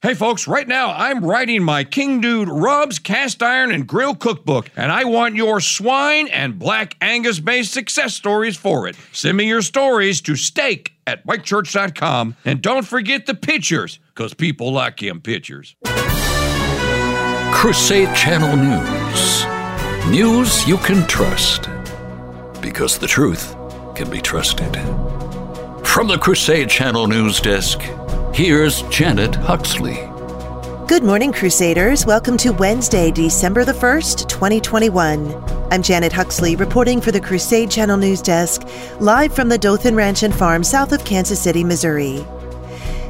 Hey 0.00 0.14
folks, 0.14 0.46
right 0.46 0.68
now 0.68 0.92
I'm 0.92 1.24
writing 1.24 1.64
my 1.64 1.82
King 1.82 2.20
Dude 2.20 2.48
Rubs, 2.48 3.00
Cast 3.00 3.42
Iron, 3.42 3.72
and 3.72 3.84
Grill 3.84 4.14
Cookbook, 4.14 4.70
and 4.76 4.92
I 4.92 5.02
want 5.02 5.34
your 5.34 5.58
swine 5.58 6.28
and 6.28 6.56
black 6.56 6.96
Angus 7.00 7.40
based 7.40 7.72
success 7.72 8.14
stories 8.14 8.56
for 8.56 8.86
it. 8.86 8.94
Send 9.10 9.36
me 9.36 9.48
your 9.48 9.60
stories 9.60 10.20
to 10.20 10.36
steak 10.36 10.92
at 11.04 11.26
mikechurch.com, 11.26 12.36
and 12.44 12.62
don't 12.62 12.86
forget 12.86 13.26
the 13.26 13.34
pictures, 13.34 13.98
because 14.14 14.34
people 14.34 14.70
like 14.70 15.00
them 15.00 15.20
pictures. 15.20 15.74
Crusade 17.52 18.14
Channel 18.14 18.56
News. 18.56 19.44
News 20.12 20.68
you 20.68 20.76
can 20.76 21.04
trust. 21.08 21.68
Because 22.62 22.98
the 22.98 23.08
truth 23.08 23.56
can 23.96 24.08
be 24.08 24.20
trusted. 24.20 24.76
From 25.84 26.06
the 26.06 26.18
Crusade 26.20 26.70
Channel 26.70 27.08
News 27.08 27.40
Desk, 27.40 27.80
here's 28.38 28.82
Janet 28.82 29.34
Huxley. 29.34 29.96
Good 30.86 31.02
morning, 31.02 31.32
Crusaders. 31.32 32.06
Welcome 32.06 32.36
to 32.36 32.52
Wednesday, 32.52 33.10
December 33.10 33.64
the 33.64 33.72
1st, 33.72 34.28
2021. 34.28 35.34
I'm 35.72 35.82
Janet 35.82 36.12
Huxley 36.12 36.54
reporting 36.54 37.00
for 37.00 37.10
the 37.10 37.20
Crusade 37.20 37.68
Channel 37.68 37.96
News 37.96 38.22
Desk, 38.22 38.62
live 39.00 39.34
from 39.34 39.48
the 39.48 39.58
Dothan 39.58 39.96
Ranch 39.96 40.22
and 40.22 40.32
Farm 40.32 40.62
south 40.62 40.92
of 40.92 41.04
Kansas 41.04 41.42
City, 41.42 41.64
Missouri. 41.64 42.24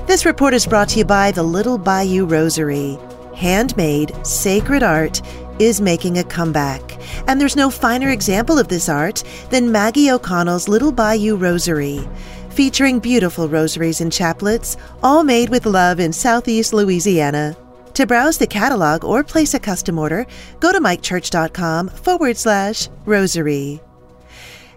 This 0.07 0.25
report 0.25 0.55
is 0.55 0.65
brought 0.65 0.89
to 0.89 1.01
you 1.01 1.05
by 1.05 1.31
the 1.31 1.43
Little 1.43 1.77
Bayou 1.77 2.25
Rosary. 2.25 2.99
Handmade, 3.37 4.17
sacred 4.27 4.83
art 4.83 5.21
is 5.59 5.83
making 5.83 6.17
a 6.17 6.25
comeback. 6.25 6.81
And 7.27 7.39
there's 7.39 7.55
no 7.55 7.69
finer 7.69 8.09
example 8.09 8.59
of 8.59 8.69
this 8.69 8.89
art 8.89 9.23
than 9.51 9.71
Maggie 9.71 10.11
O'Connell's 10.11 10.69
Little 10.69 10.91
Bayou 10.91 11.37
Rosary 11.37 12.09
featuring 12.51 12.99
beautiful 12.99 13.49
rosaries 13.49 14.01
and 14.01 14.13
chaplets, 14.13 14.77
all 15.03 15.25
made 15.25 15.49
with 15.49 15.67
love 15.67 16.01
in 16.01 16.13
southeast 16.13 16.73
Louisiana. 16.73 17.57
To 17.95 18.07
browse 18.07 18.39
the 18.39 18.47
catalog 18.47 19.05
or 19.05 19.25
place 19.25 19.55
a 19.55 19.59
custom 19.59 19.99
order, 19.99 20.27
go 20.61 20.73
to 20.73 20.81
mikechurch.com 20.81 21.89
forward 21.89 22.37
slash 22.37 22.89
rosary. 23.05 23.81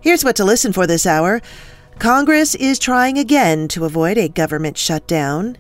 Here's 0.02 0.24
what 0.24 0.36
to 0.38 0.44
listen 0.44 0.74
for 0.74 0.88
this 0.88 1.06
hour 1.06 1.42
Congress 2.00 2.56
is 2.56 2.80
trying 2.80 3.20
again 3.20 3.68
to 3.68 3.86
avoid 3.86 4.18
a 4.18 4.28
government 4.28 4.78
shutdown. 4.78 5.58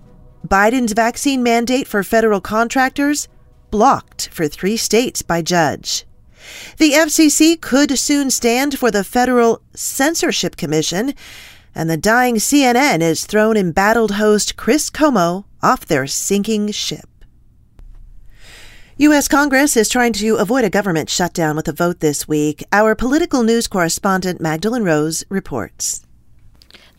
Biden's 0.47 0.94
vaccine 0.94 1.44
mandate 1.44 1.88
for 1.88 2.03
federal 2.03 2.41
contractors 2.41 3.28
blocked 3.69 4.30
for 4.30 4.47
three 4.47 4.75
states 4.75 5.22
by 5.22 5.44
judge. 5.44 6.05
The 6.78 6.94
FCC 6.94 7.61
could 7.61 7.97
soon 8.00 8.31
stand 8.31 8.80
for 8.80 8.89
the 8.89 9.03
Federal 9.03 9.61
Censorship 9.75 10.55
Commission 10.55 11.13
and 11.73 11.89
the 11.89 11.97
dying 11.97 12.36
CNN 12.36 13.02
has 13.02 13.25
thrown 13.25 13.58
embattled 13.58 14.11
host 14.11 14.58
Chris 14.58 14.89
Cuomo 14.89 15.45
off 15.61 15.86
their 15.86 16.08
sinking 16.08 16.72
ship. 16.72 17.08
U.S. 18.97 19.28
Congress 19.28 19.75
is 19.75 19.89
trying 19.89 20.13
to 20.13 20.36
avoid 20.36 20.63
a 20.63 20.69
government 20.69 21.09
shutdown 21.09 21.55
with 21.55 21.67
a 21.67 21.73
vote 21.73 22.02
this 22.02 22.28
week. 22.28 22.63
Our 22.72 22.94
political 22.94 23.41
news 23.41 23.67
correspondent 23.67 24.39
Magdalene 24.39 24.83
Rose 24.83 25.23
reports. 25.28 26.05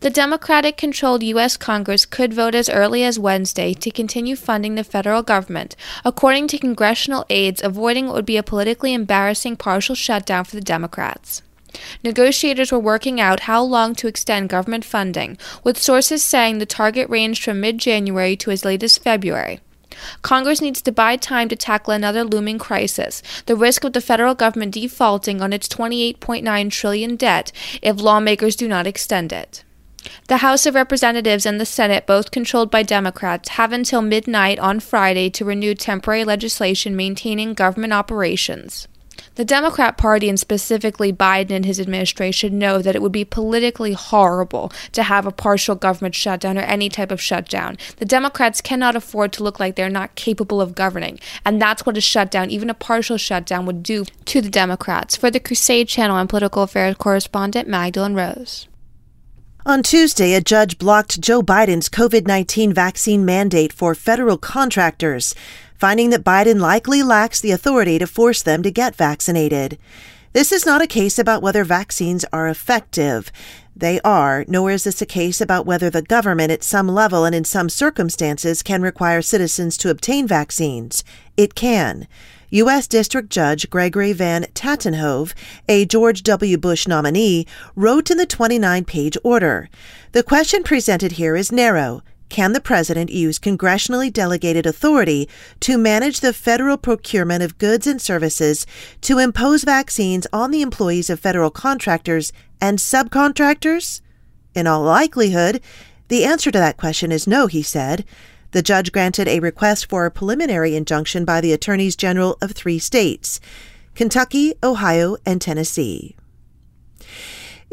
The 0.00 0.10
Democratic 0.10 0.76
controlled 0.76 1.22
U.S. 1.22 1.56
Congress 1.56 2.04
could 2.04 2.34
vote 2.34 2.56
as 2.56 2.68
early 2.68 3.04
as 3.04 3.20
Wednesday 3.20 3.72
to 3.74 3.90
continue 3.92 4.34
funding 4.34 4.74
the 4.74 4.82
federal 4.82 5.22
government, 5.22 5.76
according 6.04 6.48
to 6.48 6.58
congressional 6.58 7.24
aides, 7.30 7.62
avoiding 7.62 8.06
what 8.06 8.16
would 8.16 8.26
be 8.26 8.36
a 8.36 8.42
politically 8.42 8.94
embarrassing 8.94 9.56
partial 9.56 9.94
shutdown 9.94 10.44
for 10.44 10.56
the 10.56 10.60
Democrats. 10.60 11.42
Negotiators 12.04 12.72
were 12.72 12.78
working 12.78 13.20
out 13.20 13.40
how 13.40 13.62
long 13.62 13.94
to 13.96 14.08
extend 14.08 14.48
government 14.48 14.84
funding, 14.84 15.38
with 15.64 15.78
sources 15.78 16.22
saying 16.22 16.58
the 16.58 16.66
target 16.66 17.08
ranged 17.08 17.42
from 17.42 17.60
mid 17.60 17.78
January 17.78 18.36
to 18.36 18.50
as 18.50 18.64
late 18.64 18.82
as 18.82 18.98
February. 18.98 19.60
Congress 20.22 20.60
needs 20.60 20.82
to 20.82 20.92
buy 20.92 21.16
time 21.16 21.48
to 21.48 21.56
tackle 21.56 21.92
another 21.92 22.24
looming 22.24 22.58
crisis, 22.58 23.22
the 23.46 23.56
risk 23.56 23.84
of 23.84 23.92
the 23.92 24.00
federal 24.00 24.34
government 24.34 24.72
defaulting 24.72 25.40
on 25.40 25.52
its 25.52 25.68
28.9 25.68 26.70
trillion 26.70 27.16
debt 27.16 27.52
if 27.82 28.00
lawmakers 28.00 28.56
do 28.56 28.68
not 28.68 28.86
extend 28.86 29.32
it. 29.32 29.64
The 30.26 30.38
House 30.38 30.66
of 30.66 30.74
Representatives 30.74 31.46
and 31.46 31.60
the 31.60 31.66
Senate, 31.66 32.06
both 32.06 32.32
controlled 32.32 32.70
by 32.70 32.82
Democrats, 32.82 33.50
have 33.50 33.72
until 33.72 34.02
midnight 34.02 34.58
on 34.58 34.80
Friday 34.80 35.30
to 35.30 35.44
renew 35.44 35.74
temporary 35.74 36.24
legislation 36.24 36.96
maintaining 36.96 37.54
government 37.54 37.92
operations. 37.92 38.88
The 39.34 39.44
Democrat 39.44 39.96
Party, 39.96 40.28
and 40.28 40.38
specifically 40.38 41.12
Biden 41.12 41.52
and 41.52 41.64
his 41.64 41.80
administration, 41.80 42.58
know 42.58 42.82
that 42.82 42.94
it 42.94 43.00
would 43.00 43.12
be 43.12 43.24
politically 43.24 43.94
horrible 43.94 44.70
to 44.92 45.02
have 45.02 45.26
a 45.26 45.32
partial 45.32 45.74
government 45.74 46.14
shutdown 46.14 46.58
or 46.58 46.62
any 46.62 46.90
type 46.90 47.10
of 47.10 47.20
shutdown. 47.20 47.78
The 47.96 48.04
Democrats 48.04 48.60
cannot 48.60 48.94
afford 48.94 49.32
to 49.34 49.42
look 49.42 49.58
like 49.58 49.76
they're 49.76 49.88
not 49.88 50.16
capable 50.16 50.60
of 50.60 50.74
governing, 50.74 51.18
and 51.46 51.60
that's 51.60 51.86
what 51.86 51.96
a 51.96 52.00
shutdown, 52.02 52.50
even 52.50 52.68
a 52.68 52.74
partial 52.74 53.16
shutdown, 53.16 53.64
would 53.64 53.82
do 53.82 54.04
to 54.26 54.40
the 54.42 54.50
Democrats. 54.50 55.16
For 55.16 55.30
the 55.30 55.40
Crusade 55.40 55.88
Channel, 55.88 56.16
I'm 56.16 56.28
political 56.28 56.62
affairs 56.62 56.96
correspondent 56.98 57.68
Magdalene 57.68 58.14
Rose. 58.14 58.68
On 59.64 59.80
Tuesday, 59.82 60.34
a 60.34 60.40
judge 60.40 60.76
blocked 60.76 61.20
Joe 61.20 61.40
Biden's 61.40 61.88
COVID 61.88 62.26
19 62.26 62.74
vaccine 62.74 63.24
mandate 63.24 63.72
for 63.72 63.94
federal 63.94 64.36
contractors 64.36 65.36
finding 65.82 66.10
that 66.10 66.22
Biden 66.22 66.60
likely 66.60 67.02
lacks 67.02 67.40
the 67.40 67.50
authority 67.50 67.98
to 67.98 68.06
force 68.06 68.40
them 68.40 68.62
to 68.62 68.70
get 68.70 68.94
vaccinated. 68.94 69.76
This 70.32 70.52
is 70.52 70.64
not 70.64 70.80
a 70.80 70.86
case 70.86 71.18
about 71.18 71.42
whether 71.42 71.64
vaccines 71.64 72.24
are 72.32 72.46
effective. 72.46 73.32
They 73.74 74.00
are, 74.02 74.44
nor 74.46 74.70
is 74.70 74.84
this 74.84 75.02
a 75.02 75.06
case 75.06 75.40
about 75.40 75.66
whether 75.66 75.90
the 75.90 76.00
government 76.00 76.52
at 76.52 76.62
some 76.62 76.86
level 76.86 77.24
and 77.24 77.34
in 77.34 77.44
some 77.44 77.68
circumstances 77.68 78.62
can 78.62 78.80
require 78.80 79.22
citizens 79.22 79.76
to 79.78 79.90
obtain 79.90 80.28
vaccines. 80.28 81.02
It 81.36 81.56
can. 81.56 82.06
U.S. 82.50 82.86
District 82.86 83.28
Judge 83.28 83.68
Gregory 83.68 84.12
Van 84.12 84.44
Tatenhove, 84.54 85.34
a 85.68 85.84
George 85.84 86.22
W. 86.22 86.58
Bush 86.58 86.86
nominee, 86.86 87.44
wrote 87.74 88.08
in 88.08 88.18
the 88.18 88.26
29 88.26 88.84
page 88.84 89.18
order 89.24 89.68
The 90.12 90.22
question 90.22 90.62
presented 90.62 91.12
here 91.12 91.34
is 91.34 91.50
narrow 91.50 92.04
can 92.32 92.54
the 92.54 92.60
President 92.62 93.10
use 93.10 93.38
congressionally 93.38 94.10
delegated 94.10 94.64
authority 94.64 95.28
to 95.60 95.76
manage 95.76 96.20
the 96.20 96.32
federal 96.32 96.78
procurement 96.78 97.42
of 97.42 97.58
goods 97.58 97.86
and 97.86 98.00
services 98.00 98.66
to 99.02 99.18
impose 99.18 99.64
vaccines 99.64 100.26
on 100.32 100.50
the 100.50 100.62
employees 100.62 101.10
of 101.10 101.20
federal 101.20 101.50
contractors 101.50 102.32
and 102.58 102.78
subcontractors? 102.78 104.00
In 104.54 104.66
all 104.66 104.82
likelihood, 104.82 105.60
the 106.08 106.24
answer 106.24 106.50
to 106.50 106.58
that 106.58 106.78
question 106.78 107.12
is 107.12 107.26
no, 107.26 107.48
he 107.48 107.62
said. 107.62 108.02
The 108.52 108.62
judge 108.62 108.92
granted 108.92 109.28
a 109.28 109.40
request 109.40 109.90
for 109.90 110.06
a 110.06 110.10
preliminary 110.10 110.74
injunction 110.74 111.26
by 111.26 111.42
the 111.42 111.52
attorneys 111.52 111.96
general 111.96 112.38
of 112.40 112.52
three 112.52 112.78
states 112.78 113.40
Kentucky, 113.94 114.54
Ohio, 114.62 115.18
and 115.26 115.38
Tennessee. 115.38 116.16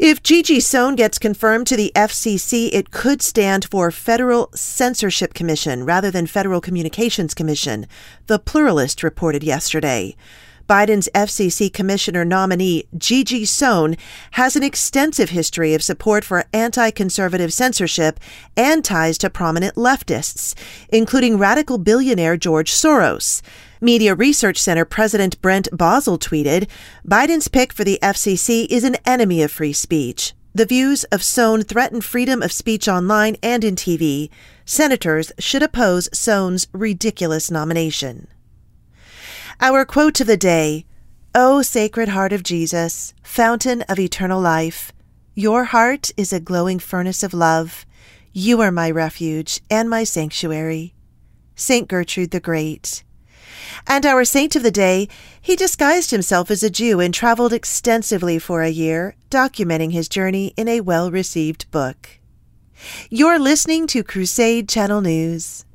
If 0.02 0.22
Gigi 0.22 0.60
Sohn 0.60 0.96
gets 0.96 1.18
confirmed 1.18 1.66
to 1.66 1.76
the 1.76 1.92
FCC, 1.94 2.70
it 2.72 2.90
could 2.90 3.20
stand 3.20 3.66
for 3.66 3.90
Federal 3.90 4.48
Censorship 4.54 5.34
Commission 5.34 5.84
rather 5.84 6.10
than 6.10 6.26
Federal 6.26 6.62
Communications 6.62 7.34
Commission, 7.34 7.86
the 8.26 8.38
Pluralist 8.38 9.02
reported 9.02 9.42
yesterday. 9.44 10.16
Biden's 10.70 11.08
FCC 11.16 11.72
commissioner 11.72 12.24
nominee, 12.24 12.84
Gigi 12.96 13.44
Sohn, 13.44 13.96
has 14.30 14.54
an 14.54 14.62
extensive 14.62 15.30
history 15.30 15.74
of 15.74 15.82
support 15.82 16.24
for 16.24 16.44
anti 16.52 16.92
conservative 16.92 17.52
censorship 17.52 18.20
and 18.56 18.84
ties 18.84 19.18
to 19.18 19.28
prominent 19.30 19.74
leftists, 19.74 20.54
including 20.88 21.38
radical 21.38 21.76
billionaire 21.76 22.36
George 22.36 22.70
Soros. 22.70 23.42
Media 23.80 24.14
Research 24.14 24.58
Center 24.58 24.84
President 24.84 25.42
Brent 25.42 25.68
Bozell 25.72 26.20
tweeted 26.20 26.68
Biden's 27.04 27.48
pick 27.48 27.72
for 27.72 27.82
the 27.82 27.98
FCC 28.00 28.68
is 28.70 28.84
an 28.84 28.94
enemy 29.04 29.42
of 29.42 29.50
free 29.50 29.72
speech. 29.72 30.34
The 30.54 30.66
views 30.66 31.02
of 31.10 31.24
Sohn 31.24 31.64
threaten 31.64 32.00
freedom 32.00 32.44
of 32.44 32.52
speech 32.52 32.86
online 32.86 33.36
and 33.42 33.64
in 33.64 33.74
TV. 33.74 34.30
Senators 34.64 35.32
should 35.36 35.64
oppose 35.64 36.08
Sohn's 36.16 36.68
ridiculous 36.72 37.50
nomination. 37.50 38.28
Our 39.62 39.84
quote 39.84 40.22
of 40.22 40.26
the 40.26 40.38
day 40.38 40.86
O 41.34 41.60
Sacred 41.60 42.08
Heart 42.08 42.32
of 42.32 42.42
Jesus, 42.42 43.12
fountain 43.22 43.82
of 43.90 43.98
eternal 43.98 44.40
life, 44.40 44.90
your 45.34 45.64
heart 45.64 46.10
is 46.16 46.32
a 46.32 46.40
glowing 46.40 46.78
furnace 46.78 47.22
of 47.22 47.34
love. 47.34 47.84
You 48.32 48.62
are 48.62 48.72
my 48.72 48.90
refuge 48.90 49.60
and 49.70 49.90
my 49.90 50.04
sanctuary. 50.04 50.94
St. 51.56 51.88
Gertrude 51.88 52.30
the 52.30 52.40
Great. 52.40 53.04
And 53.86 54.06
our 54.06 54.24
saint 54.24 54.56
of 54.56 54.62
the 54.62 54.70
day, 54.70 55.08
he 55.42 55.56
disguised 55.56 56.10
himself 56.10 56.50
as 56.50 56.62
a 56.62 56.70
Jew 56.70 56.98
and 56.98 57.12
traveled 57.12 57.52
extensively 57.52 58.38
for 58.38 58.62
a 58.62 58.70
year, 58.70 59.14
documenting 59.30 59.92
his 59.92 60.08
journey 60.08 60.54
in 60.56 60.68
a 60.68 60.80
well 60.80 61.10
received 61.10 61.70
book. 61.70 62.18
You're 63.10 63.38
listening 63.38 63.86
to 63.88 64.02
Crusade 64.02 64.70
Channel 64.70 65.02
News. 65.02 65.66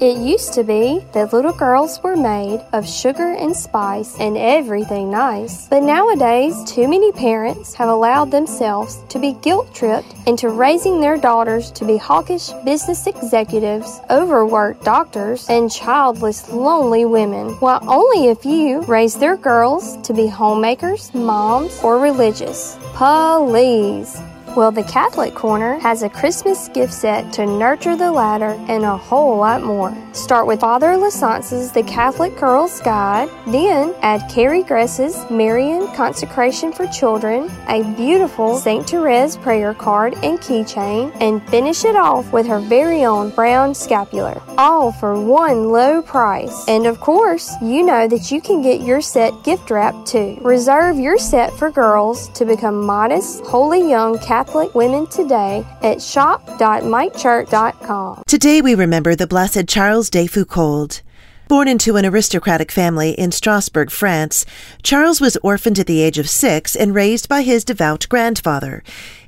It 0.00 0.18
used 0.18 0.52
to 0.54 0.64
be 0.64 1.04
that 1.12 1.32
little 1.32 1.52
girls 1.52 2.02
were 2.02 2.16
made 2.16 2.60
of 2.72 2.88
sugar 2.88 3.32
and 3.32 3.54
spice 3.54 4.18
and 4.18 4.36
everything 4.36 5.10
nice. 5.10 5.68
But 5.68 5.82
nowadays, 5.84 6.54
too 6.64 6.88
many 6.88 7.12
parents 7.12 7.74
have 7.74 7.88
allowed 7.88 8.30
themselves 8.30 8.98
to 9.10 9.18
be 9.18 9.34
guilt 9.34 9.72
tripped 9.74 10.12
into 10.26 10.48
raising 10.48 11.00
their 11.00 11.16
daughters 11.16 11.70
to 11.72 11.84
be 11.84 11.96
hawkish 11.96 12.50
business 12.64 13.06
executives, 13.06 14.00
overworked 14.10 14.84
doctors, 14.84 15.48
and 15.48 15.70
childless, 15.70 16.48
lonely 16.50 17.04
women, 17.04 17.50
while 17.60 17.80
only 17.88 18.30
a 18.30 18.34
few 18.34 18.80
raise 18.82 19.14
their 19.14 19.36
girls 19.36 19.96
to 20.02 20.12
be 20.12 20.26
homemakers, 20.26 21.14
moms, 21.14 21.78
or 21.84 21.98
religious. 21.98 22.76
Please. 22.94 24.20
Well, 24.54 24.70
the 24.70 24.82
Catholic 24.82 25.34
Corner 25.34 25.78
has 25.78 26.02
a 26.02 26.10
Christmas 26.10 26.68
gift 26.68 26.92
set 26.92 27.32
to 27.32 27.46
nurture 27.46 27.96
the 27.96 28.12
latter 28.12 28.50
and 28.68 28.84
a 28.84 28.98
whole 28.98 29.38
lot 29.38 29.62
more. 29.62 29.96
Start 30.12 30.46
with 30.46 30.60
Father 30.60 30.94
Lasance's 30.94 31.72
The 31.72 31.82
Catholic 31.84 32.36
Girl's 32.38 32.78
Guide, 32.82 33.30
then 33.46 33.94
add 34.02 34.30
Carrie 34.30 34.62
Gress's 34.62 35.16
Marian 35.30 35.86
Consecration 35.94 36.70
for 36.70 36.86
Children, 36.88 37.50
a 37.68 37.82
beautiful 37.96 38.58
St. 38.58 38.86
Therese 38.86 39.38
prayer 39.38 39.72
card 39.72 40.12
and 40.22 40.38
keychain, 40.38 41.16
and 41.18 41.42
finish 41.48 41.86
it 41.86 41.96
off 41.96 42.30
with 42.30 42.46
her 42.46 42.60
very 42.60 43.06
own 43.06 43.30
brown 43.30 43.74
scapular, 43.74 44.42
all 44.58 44.92
for 44.92 45.18
one 45.18 45.70
low 45.70 46.02
price. 46.02 46.68
And 46.68 46.86
of 46.86 47.00
course, 47.00 47.54
you 47.62 47.82
know 47.82 48.06
that 48.06 48.30
you 48.30 48.42
can 48.42 48.60
get 48.60 48.82
your 48.82 49.00
set 49.00 49.32
gift 49.44 49.70
wrapped 49.70 50.08
too. 50.08 50.36
Reserve 50.42 50.98
your 50.98 51.16
set 51.16 51.54
for 51.54 51.70
girls 51.70 52.28
to 52.34 52.44
become 52.44 52.84
modest, 52.84 53.42
holy 53.46 53.88
young 53.88 54.18
Catholic 54.18 54.41
Catholic 54.42 54.74
women 54.74 55.06
today 55.06 55.64
at 55.82 56.02
shop.mikechurch.com. 56.02 58.24
Today 58.26 58.60
we 58.60 58.74
remember 58.74 59.14
the 59.14 59.28
Blessed 59.28 59.68
Charles 59.68 60.10
de 60.10 60.26
Foucauld. 60.26 61.00
Born 61.46 61.68
into 61.68 61.94
an 61.94 62.04
aristocratic 62.04 62.72
family 62.72 63.12
in 63.12 63.30
Strasbourg, 63.30 63.92
France, 63.92 64.44
Charles 64.82 65.20
was 65.20 65.36
orphaned 65.44 65.78
at 65.78 65.86
the 65.86 66.00
age 66.00 66.18
of 66.18 66.28
six 66.28 66.74
and 66.74 66.92
raised 66.92 67.28
by 67.28 67.42
his 67.42 67.64
devout 67.64 68.08
grandfather. 68.08 68.82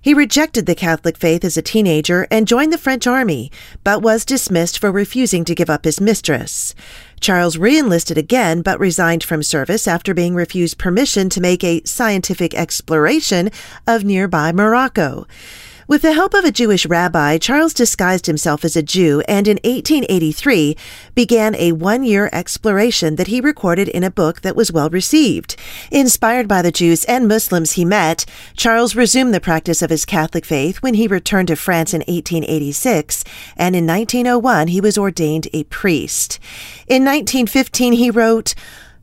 He 0.05 0.13
rejected 0.13 0.67
the 0.67 0.75
Catholic 0.75 1.17
faith 1.17 1.47
as 1.47 1.57
a 1.57 1.63
teenager 1.63 2.27
and 2.31 2.47
joined 2.47 2.75
the 2.75 2.77
French 2.77 3.07
army, 3.07 3.51
but 3.85 4.03
was 4.03 4.27
dismissed 4.27 4.79
for 4.79 4.93
refusing 4.93 5.47
to 5.47 5.55
give 5.55 5.71
up 5.71 5.87
his 5.87 5.99
mistress. 5.99 6.75
Charles 7.21 7.57
reenlisted 7.57 8.19
again, 8.19 8.61
but 8.61 8.79
resigned 8.79 9.25
from 9.25 9.43
service 9.43 9.89
after 9.89 10.13
being 10.13 10.35
refused 10.35 10.77
permission 10.77 11.31
to 11.31 11.41
make 11.41 11.65
a 11.65 11.83
scientific 11.87 12.53
exploration 12.53 13.51
of 13.87 14.05
nearby 14.05 14.53
Morocco. 14.53 15.27
With 15.87 16.01
the 16.01 16.15
help 16.15 16.33
of 16.33 16.47
a 16.47 16.51
Jewish 16.51 16.87
rabbi, 16.87 17.37
Charles 17.37 17.75
disguised 17.75 18.25
himself 18.25 18.65
as 18.65 18.75
a 18.75 18.83
Jew 18.83 19.23
and 19.29 19.47
in 19.47 19.59
1883 19.65 20.79
began 21.15 21.55
a 21.57 21.73
one 21.73 22.03
year 22.03 22.31
exploration 22.33 23.17
that 23.17 23.27
he 23.27 23.39
recorded 23.39 23.89
in 23.89 24.03
a 24.03 24.11
book 24.11 24.41
that 24.41 24.57
was 24.57 24.73
well 24.73 24.89
received. 24.89 25.57
Inspired 25.91 26.49
by 26.49 26.63
the 26.63 26.73
Jews 26.73 27.05
and 27.05 27.29
Muslims 27.29 27.73
he 27.73 27.85
met, 27.85 28.25
Charles 28.57 28.97
resumed 28.97 29.35
the 29.35 29.41
practice 29.41 29.83
of 29.83 29.91
his 29.91 30.07
Catholic 30.07 30.47
faith 30.47 30.79
when 30.79 30.95
he 30.95 31.07
returned 31.07 31.49
to 31.49 31.57
France 31.57 31.93
in 31.93 32.01
1886, 32.01 33.23
and 33.55 33.77
in 33.77 33.87
1901 33.87 34.69
he 34.69 34.81
was 34.81 34.97
ordained 34.97 35.49
a 35.53 35.65
priest. 35.65 36.39
In 36.87 37.05
1915 37.05 37.93
he 37.93 38.11
wrote, 38.11 38.55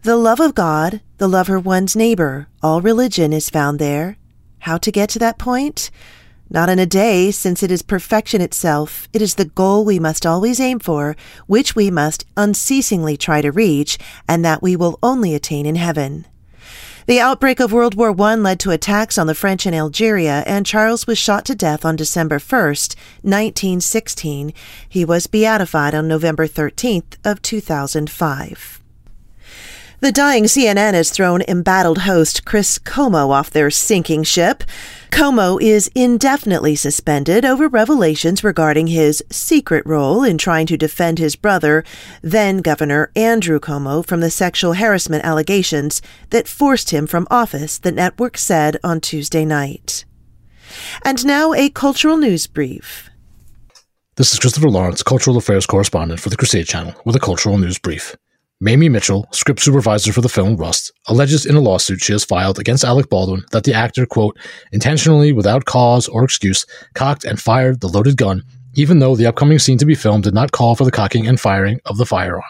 The 0.02 0.18
love 0.18 0.40
of 0.40 0.56
God, 0.56 1.02
the 1.20 1.30
love 1.30 1.48
of 1.48 1.64
one's 1.64 1.96
neighbor, 1.96 2.48
all 2.64 2.82
religion 2.82 3.34
is 3.34 3.52
found 3.52 3.78
there. 3.78 4.18
How 4.60 4.80
to 4.80 4.92
get 4.92 5.10
to 5.10 5.20
that 5.20 5.38
point? 5.38 5.92
Not 6.54 6.68
in 6.68 6.80
a 6.80 6.86
day, 6.86 7.32
since 7.32 7.64
it 7.64 7.72
is 7.72 7.82
perfection 7.82 8.42
itself. 8.42 9.08
It 9.14 9.22
is 9.22 9.36
the 9.36 9.46
goal 9.46 9.86
we 9.86 10.00
must 10.00 10.26
always 10.26 10.60
aim 10.60 10.80
for, 10.80 11.16
which 11.48 11.78
we 11.78 11.90
must 11.90 12.26
unceasingly 12.36 13.16
try 13.16 13.40
to 13.42 13.54
reach, 13.54 13.98
and 14.28 14.44
that 14.44 14.62
we 14.62 14.76
will 14.76 15.00
only 15.02 15.34
attain 15.34 15.66
in 15.66 15.76
heaven. 15.76 16.28
The 17.06 17.22
outbreak 17.22 17.62
of 17.62 17.72
World 17.72 17.96
War 17.96 18.14
I 18.22 18.36
led 18.36 18.60
to 18.60 18.72
attacks 18.72 19.18
on 19.18 19.28
the 19.28 19.34
French 19.34 19.66
in 19.66 19.74
Algeria, 19.74 20.44
and 20.46 20.66
Charles 20.66 21.08
was 21.08 21.18
shot 21.18 21.46
to 21.46 21.56
death 21.56 21.86
on 21.86 21.96
December 21.96 22.38
1st, 22.38 22.96
1916. 23.22 24.52
He 24.90 25.06
was 25.06 25.28
beatified 25.28 25.96
on 25.96 26.10
November 26.10 26.48
13th 26.48 27.16
of 27.24 27.42
2005. 27.42 28.81
The 30.02 30.12
dying 30.12 30.46
CNN 30.46 30.96
has 30.96 31.12
thrown 31.12 31.44
embattled 31.44 32.00
host 32.00 32.44
Chris 32.44 32.80
Cuomo 32.80 33.30
off 33.30 33.52
their 33.52 33.70
sinking 33.70 34.24
ship. 34.24 34.64
Cuomo 35.12 35.62
is 35.62 35.92
indefinitely 35.94 36.76
suspended 36.76 37.46
over 37.46 37.68
revelations 37.68 38.44
regarding 38.44 38.88
his 38.88 39.24
secret 39.30 39.86
role 39.86 40.24
in 40.24 40.40
trying 40.40 40.66
to 40.66 40.76
defend 40.76 41.20
his 41.20 41.36
brother, 41.36 41.84
then 42.24 42.64
Governor 42.64 43.12
Andrew 43.16 43.60
Cuomo, 43.60 44.04
from 44.04 44.22
the 44.22 44.32
sexual 44.32 44.74
harassment 44.74 45.24
allegations 45.24 46.02
that 46.32 46.48
forced 46.48 46.90
him 46.90 47.06
from 47.06 47.28
office, 47.30 47.78
the 47.78 47.92
network 47.92 48.40
said 48.40 48.78
on 48.84 49.02
Tuesday 49.02 49.46
night. 49.46 50.04
And 51.06 51.24
now 51.24 51.54
a 51.54 51.70
cultural 51.70 52.18
news 52.18 52.48
brief. 52.48 53.12
This 54.16 54.34
is 54.34 54.40
Christopher 54.40 54.70
Lawrence, 54.70 55.04
Cultural 55.04 55.38
Affairs 55.38 55.68
Correspondent 55.68 56.20
for 56.20 56.32
the 56.32 56.38
Crusade 56.38 56.66
Channel, 56.66 56.96
with 57.06 57.16
a 57.16 57.20
cultural 57.20 57.60
news 57.60 57.78
brief. 57.78 58.16
Mamie 58.64 58.90
Mitchell, 58.90 59.28
script 59.32 59.60
supervisor 59.60 60.14
for 60.14 60.22
the 60.22 60.30
film 60.30 60.56
Rust, 60.56 60.94
alleges 61.08 61.48
in 61.48 61.56
a 61.56 61.60
lawsuit 61.60 62.00
she 62.00 62.12
has 62.12 62.24
filed 62.24 62.60
against 62.60 62.84
Alec 62.84 63.10
Baldwin 63.10 63.44
that 63.52 63.64
the 63.64 63.74
actor, 63.74 64.06
quote, 64.06 64.38
intentionally, 64.72 65.34
without 65.34 65.66
cause 65.66 66.08
or 66.08 66.24
excuse, 66.24 66.68
cocked 66.94 67.26
and 67.26 67.42
fired 67.42 67.82
the 67.82 67.88
loaded 67.88 68.18
gun, 68.18 68.44
even 68.76 69.00
though 69.00 69.16
the 69.16 69.26
upcoming 69.26 69.58
scene 69.58 69.80
to 69.80 69.86
be 69.88 69.96
filmed 69.96 70.26
did 70.26 70.36
not 70.36 70.52
call 70.52 70.76
for 70.76 70.84
the 70.84 70.92
cocking 70.92 71.26
and 71.26 71.40
firing 71.40 71.80
of 71.86 71.98
the 71.98 72.06
firearm. 72.06 72.44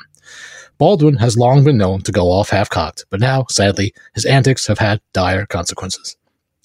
Baldwin 0.78 1.16
has 1.16 1.38
long 1.38 1.64
been 1.64 1.78
known 1.78 2.02
to 2.02 2.12
go 2.12 2.30
off 2.30 2.50
half 2.50 2.70
cocked, 2.70 3.06
but 3.10 3.22
now, 3.22 3.46
sadly, 3.50 3.94
his 4.14 4.26
antics 4.26 4.68
have 4.68 4.80
had 4.80 5.00
dire 5.14 5.46
consequences. 5.46 6.18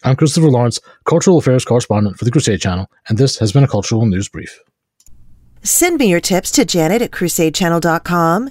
I'm 0.03 0.17
Christopher 0.17 0.51
Lawrence, 0.51 0.81
Cultural 1.05 1.39
Affairs 1.39 1.65
Correspondent 1.65 2.19
for 2.19 2.25
the 2.25 2.33
Crusade 2.33 2.61
Channel, 2.61 2.91
and 3.09 3.17
this 3.17 3.39
has 3.39 3.53
been 3.53 3.63
a 3.63 3.69
Cultural 3.69 4.07
News 4.07 4.29
Brief. 4.29 4.61
Send 5.63 5.99
me 5.99 6.09
your 6.09 6.21
tips 6.21 6.51
to 6.53 6.65
janet 6.65 7.01
at 7.01 7.13
crusadechannel.com. 7.13 8.51